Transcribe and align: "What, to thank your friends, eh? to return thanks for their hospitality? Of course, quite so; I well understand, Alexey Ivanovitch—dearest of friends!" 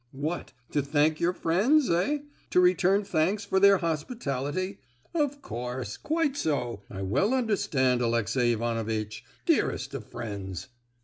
"What, 0.13 0.53
to 0.71 0.81
thank 0.81 1.19
your 1.19 1.31
friends, 1.31 1.87
eh? 1.91 2.21
to 2.49 2.59
return 2.59 3.03
thanks 3.03 3.45
for 3.45 3.59
their 3.59 3.77
hospitality? 3.77 4.79
Of 5.13 5.43
course, 5.43 5.95
quite 5.95 6.35
so; 6.35 6.81
I 6.89 7.03
well 7.03 7.35
understand, 7.35 8.01
Alexey 8.01 8.53
Ivanovitch—dearest 8.53 9.93
of 9.93 10.05
friends!" 10.07 10.69